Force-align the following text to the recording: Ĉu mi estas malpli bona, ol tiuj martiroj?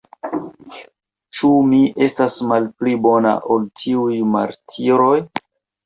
Ĉu 1.39 1.51
mi 1.67 1.83
estas 2.07 2.39
malpli 2.55 2.97
bona, 3.07 3.37
ol 3.53 3.71
tiuj 3.83 4.21
martiroj? 4.35 5.17